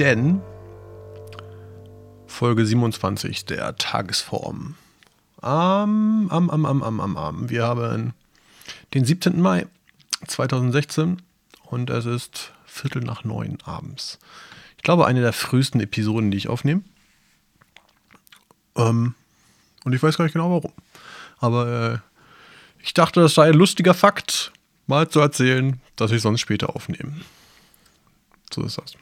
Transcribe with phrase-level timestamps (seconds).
[0.00, 0.40] denn
[2.26, 4.76] Folge 27 der Tagesform.
[5.42, 7.50] Am, am, am, am, am, am, am.
[7.50, 8.14] Wir haben
[8.94, 9.38] den 17.
[9.40, 9.66] Mai
[10.26, 11.20] 2016
[11.64, 14.18] und es ist Viertel nach neun abends.
[14.78, 16.82] Ich glaube, eine der frühesten Episoden, die ich aufnehme.
[18.76, 19.14] Ähm,
[19.84, 20.72] und ich weiß gar nicht genau warum.
[21.38, 21.98] Aber äh,
[22.82, 24.50] ich dachte, das sei ein lustiger Fakt,
[24.86, 27.20] mal zu erzählen, dass ich sonst später aufnehme.
[28.50, 28.94] So ist das.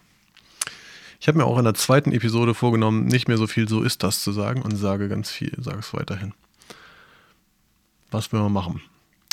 [1.20, 4.02] Ich habe mir auch in der zweiten Episode vorgenommen, nicht mehr so viel so ist
[4.02, 6.32] das zu sagen und sage ganz viel, sage es weiterhin.
[8.10, 8.80] Was will man machen?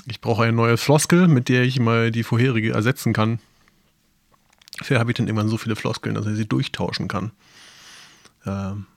[0.07, 3.40] Ich brauche eine neue Floskel, mit der ich mal die vorherige ersetzen kann.
[4.81, 7.31] Vielleicht habe ich dann irgendwann so viele Floskeln, dass ich sie durchtauschen kann.
[8.45, 8.88] Ähm,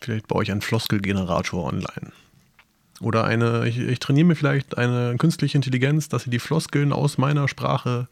[0.00, 2.12] vielleicht baue ich einen Floskelgenerator online.
[3.00, 7.18] Oder eine, ich, ich, trainiere mir vielleicht eine künstliche Intelligenz, dass sie die Floskeln aus
[7.18, 8.08] meiner Sprache,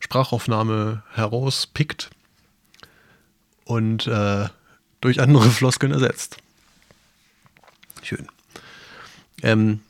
[0.00, 2.10] Sprachaufnahme herauspickt
[3.66, 4.48] und äh,
[5.02, 6.38] durch andere Floskeln ersetzt.
[8.02, 8.26] Schön.
[9.42, 9.80] Ähm,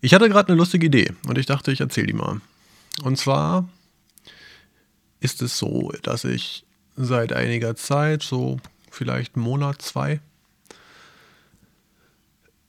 [0.00, 2.40] ich hatte gerade eine lustige Idee und ich dachte, ich erzähle die mal.
[3.02, 3.68] Und zwar
[5.18, 6.64] ist es so, dass ich
[6.96, 10.20] seit einiger Zeit, so vielleicht einen Monat, zwei,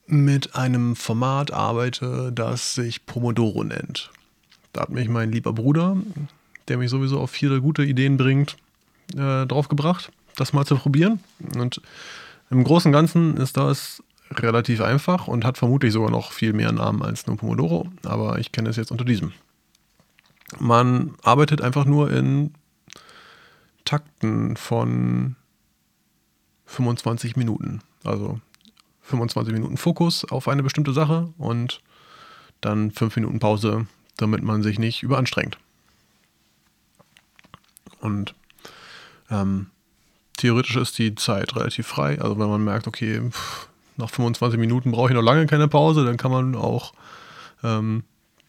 [0.07, 4.11] mit einem Format arbeite, das sich Pomodoro nennt.
[4.71, 5.97] Da hat mich mein lieber Bruder,
[6.67, 8.55] der mich sowieso auf viele gute Ideen bringt,
[9.13, 11.19] äh, draufgebracht, das mal zu probieren.
[11.55, 11.81] Und
[12.49, 16.71] im Großen und Ganzen ist das relativ einfach und hat vermutlich sogar noch viel mehr
[16.71, 19.33] Namen als nur Pomodoro, aber ich kenne es jetzt unter diesem.
[20.59, 22.53] Man arbeitet einfach nur in
[23.83, 25.35] Takten von
[26.65, 27.81] 25 Minuten.
[28.03, 28.39] Also
[29.01, 31.81] 25 Minuten Fokus auf eine bestimmte Sache und
[32.61, 35.57] dann 5 Minuten Pause, damit man sich nicht überanstrengt.
[37.99, 38.35] Und
[39.29, 39.67] ähm,
[40.37, 42.19] theoretisch ist die Zeit relativ frei.
[42.19, 46.05] Also wenn man merkt, okay, pff, nach 25 Minuten brauche ich noch lange keine Pause,
[46.05, 46.93] dann kann man auch
[47.63, 48.03] ähm,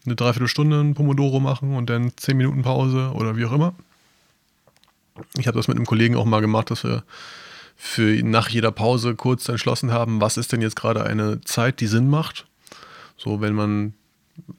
[0.04, 3.74] eine Dreiviertelstunde ein Pomodoro machen und dann 10 Minuten Pause oder wie auch immer.
[5.38, 7.02] Ich habe das mit einem Kollegen auch mal gemacht, dass wir
[7.76, 11.86] für nach jeder Pause kurz entschlossen haben, was ist denn jetzt gerade eine Zeit, die
[11.86, 12.47] Sinn macht.
[13.16, 13.94] So, wenn man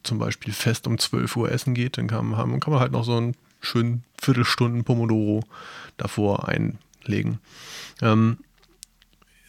[0.04, 3.04] zum Beispiel fest um 12 Uhr essen geht, dann kann, man, kann man halt noch
[3.04, 5.44] so einen schönen Viertelstunden Pomodoro
[5.98, 6.48] davor
[7.08, 7.40] einlegen.
[8.02, 8.38] Ähm,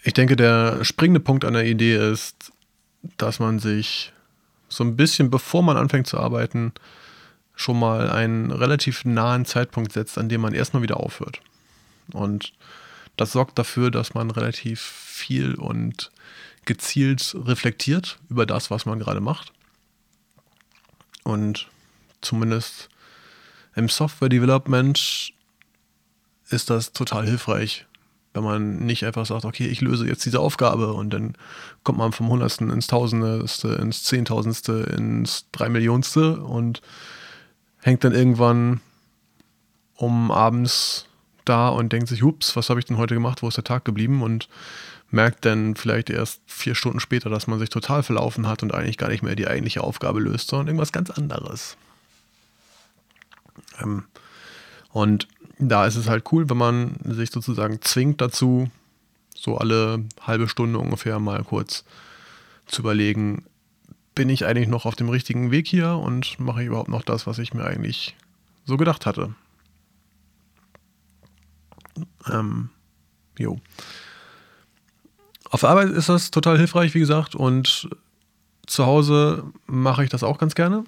[0.02, 2.52] ich denke, der springende Punkt an der Idee ist,
[3.16, 4.12] dass man sich
[4.68, 6.72] so ein bisschen, bevor man anfängt zu arbeiten,
[7.54, 11.40] schon mal einen relativ nahen Zeitpunkt setzt, an dem man erstmal wieder aufhört.
[12.12, 12.52] Und
[13.16, 16.10] das sorgt dafür, dass man relativ viel und
[16.64, 19.52] gezielt reflektiert über das, was man gerade macht.
[21.24, 21.68] Und
[22.20, 22.88] zumindest
[23.74, 25.32] im Software Development
[26.50, 27.86] ist das total hilfreich,
[28.34, 31.34] wenn man nicht einfach sagt, okay, ich löse jetzt diese Aufgabe und dann
[31.82, 36.82] kommt man vom Hundertsten ins Tausendste, ins Zehntausendste, ins Dreimillionste und
[37.80, 38.80] hängt dann irgendwann
[39.94, 41.06] um abends
[41.44, 43.84] da und denkt sich, ups, was habe ich denn heute gemacht, wo ist der Tag
[43.84, 44.48] geblieben und
[45.10, 48.98] merkt dann vielleicht erst vier Stunden später, dass man sich total verlaufen hat und eigentlich
[48.98, 51.76] gar nicht mehr die eigentliche Aufgabe löst, sondern irgendwas ganz anderes.
[53.80, 54.04] Ähm,
[54.90, 55.28] und
[55.58, 58.70] da ist es halt cool, wenn man sich sozusagen zwingt dazu,
[59.34, 61.84] so alle halbe Stunde ungefähr mal kurz
[62.66, 63.44] zu überlegen,
[64.14, 67.26] bin ich eigentlich noch auf dem richtigen Weg hier und mache ich überhaupt noch das,
[67.26, 68.16] was ich mir eigentlich
[68.64, 69.34] so gedacht hatte.
[72.30, 72.70] Ähm,
[73.38, 73.60] jo.
[75.50, 77.88] Auf der Arbeit ist das total hilfreich, wie gesagt, und
[78.66, 80.84] zu Hause mache ich das auch ganz gerne,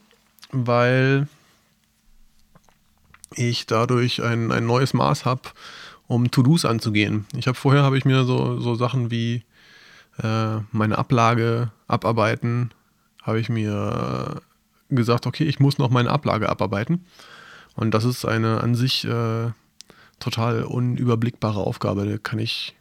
[0.53, 1.29] weil
[3.35, 5.43] ich dadurch ein, ein neues Maß habe,
[6.07, 7.27] um To-Dos anzugehen.
[7.37, 9.45] Ich habe vorher habe ich mir so, so Sachen wie
[10.23, 12.73] äh, meine Ablage abarbeiten,
[13.23, 14.41] habe ich mir
[14.89, 17.05] gesagt, okay, ich muss noch meine Ablage abarbeiten.
[17.77, 19.51] Und das ist eine an sich äh,
[20.19, 22.07] total unüberblickbare Aufgabe.
[22.07, 22.75] Da kann ich,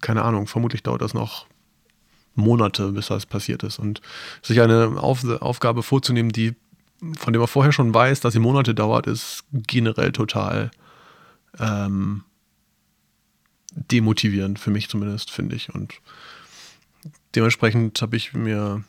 [0.00, 1.46] keine Ahnung, vermutlich dauert das noch
[2.34, 3.78] Monate, bis das passiert ist.
[3.78, 4.00] Und
[4.42, 6.54] sich eine Auf Aufgabe vorzunehmen, die
[7.18, 10.70] von dem man vorher schon weiß, dass sie Monate dauert, ist generell total
[11.58, 12.24] ähm,
[13.72, 15.74] demotivierend, für mich zumindest, finde ich.
[15.74, 15.94] Und
[17.34, 18.82] dementsprechend habe ich mir.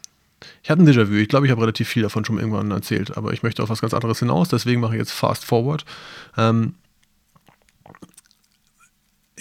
[0.64, 1.16] Ich hatte ein Déjà-vu.
[1.16, 3.82] Ich glaube, ich habe relativ viel davon schon irgendwann erzählt, aber ich möchte auf was
[3.82, 5.84] ganz anderes hinaus, deswegen mache ich jetzt Fast Forward.
[6.38, 6.76] Ähm,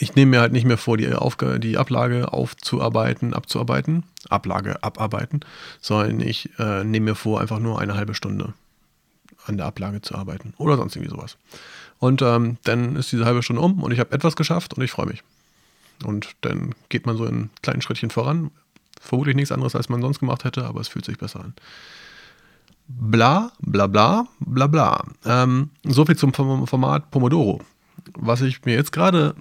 [0.01, 5.41] ich nehme mir halt nicht mehr vor, die, Aufgabe, die Ablage aufzuarbeiten, abzuarbeiten, Ablage abarbeiten,
[5.81, 8.55] sondern ich äh, nehme mir vor, einfach nur eine halbe Stunde
[9.47, 11.37] an der Ablage zu arbeiten oder sonst irgendwie sowas.
[11.99, 14.91] Und ähm, dann ist diese halbe Stunde um und ich habe etwas geschafft und ich
[14.91, 15.25] freue mich.
[16.05, 18.53] Und dann geht man so in kleinen Schrittchen voran.
[19.01, 21.55] Vermutlich nichts anderes, als man sonst gemacht hätte, aber es fühlt sich besser an.
[22.87, 25.05] Bla, bla, bla, bla, bla.
[25.25, 27.61] Ähm, so viel zum Format Pomodoro.
[28.15, 29.35] Was ich mir jetzt gerade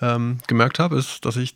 [0.00, 1.54] ähm, gemerkt habe, ist, dass ich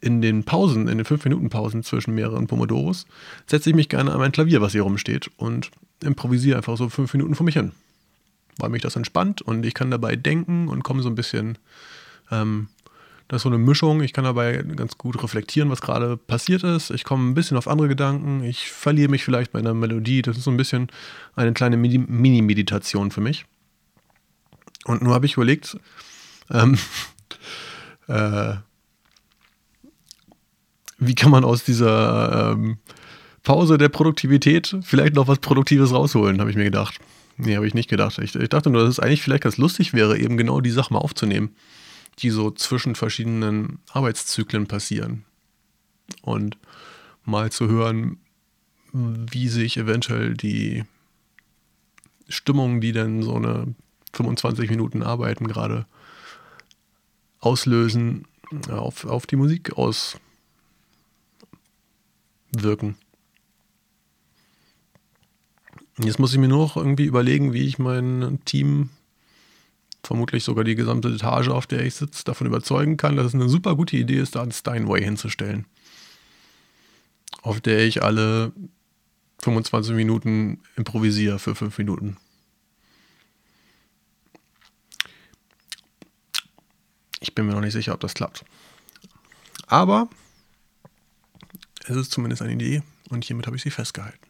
[0.00, 3.06] in den Pausen, in den 5-Minuten-Pausen zwischen mehreren Pomodoros,
[3.46, 5.70] setze ich mich gerne an mein Klavier, was hier rumsteht, und
[6.02, 7.72] improvisiere einfach so 5 Minuten vor mich hin.
[8.58, 11.58] Weil mich das entspannt und ich kann dabei denken und komme so ein bisschen
[12.30, 12.68] ähm,
[13.28, 14.02] das ist so eine Mischung.
[14.02, 16.90] Ich kann dabei ganz gut reflektieren, was gerade passiert ist.
[16.90, 18.44] Ich komme ein bisschen auf andere Gedanken.
[18.44, 20.22] Ich verliere mich vielleicht bei einer Melodie.
[20.22, 20.88] Das ist so ein bisschen
[21.34, 23.44] eine kleine Mini-Meditation für mich.
[24.84, 25.76] Und nur habe ich überlegt,
[26.52, 26.78] ähm,
[28.08, 28.54] äh,
[30.98, 32.78] wie kann man aus dieser ähm,
[33.42, 36.98] Pause der Produktivität vielleicht noch was Produktives rausholen, habe ich mir gedacht.
[37.36, 38.18] Nee, habe ich nicht gedacht.
[38.18, 40.92] Ich, ich dachte nur, dass es eigentlich vielleicht ganz lustig wäre, eben genau die Sache
[40.92, 41.50] mal aufzunehmen
[42.18, 45.24] die so zwischen verschiedenen Arbeitszyklen passieren.
[46.22, 46.56] Und
[47.24, 48.18] mal zu hören,
[48.92, 50.84] wie sich eventuell die
[52.28, 53.74] Stimmung, die dann so eine
[54.12, 55.86] 25 Minuten Arbeiten gerade
[57.46, 58.26] auslösen,
[58.68, 60.18] auf, auf die Musik auswirken.
[65.98, 68.90] Jetzt muss ich mir nur noch irgendwie überlegen, wie ich mein Team
[70.02, 73.48] vermutlich sogar die gesamte Etage, auf der ich sitze, davon überzeugen kann, dass es eine
[73.48, 75.66] super gute Idee ist, da einen Steinway hinzustellen.
[77.42, 78.52] Auf der ich alle
[79.42, 82.16] 25 Minuten improvisiere für 5 Minuten.
[87.26, 88.44] Ich bin mir noch nicht sicher, ob das klappt.
[89.66, 90.08] Aber
[91.84, 94.24] es ist zumindest eine Idee und hiermit habe ich sie festgehalten.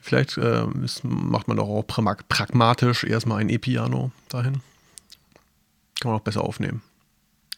[0.00, 4.62] Vielleicht äh, ist, macht man doch auch pragmatisch erstmal ein E-Piano dahin.
[5.98, 6.82] Kann man auch besser aufnehmen.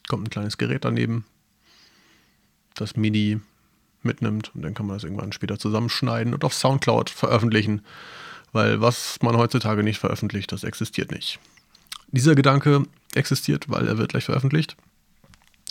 [0.08, 1.26] Kommt ein kleines Gerät daneben,
[2.74, 3.38] das MIDI
[4.02, 7.84] mitnimmt und dann kann man das irgendwann später zusammenschneiden und auf Soundcloud veröffentlichen.
[8.52, 11.38] Weil was man heutzutage nicht veröffentlicht, das existiert nicht.
[12.08, 14.76] Dieser Gedanke existiert, weil er wird gleich veröffentlicht.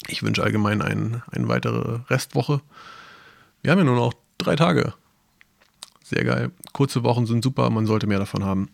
[0.08, 2.62] Ich wünsche allgemein ein, eine weitere Restwoche.
[3.62, 4.94] Wir haben ja nur noch drei Tage
[6.06, 6.52] sehr geil.
[6.72, 8.70] Kurze Wochen sind super, man sollte mehr davon haben.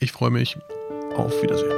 [0.00, 0.58] Ich freue mich.
[1.16, 1.72] Auf Wiedersehen.